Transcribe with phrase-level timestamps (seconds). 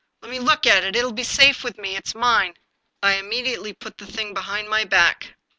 [0.23, 0.95] "Let me look at it!
[0.95, 1.95] It will be safe with me!
[1.95, 2.55] It's mine 1"
[3.03, 5.35] I immediately put the thing behind my back.